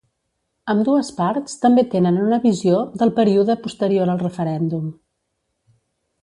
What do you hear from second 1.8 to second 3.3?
tenen una visió del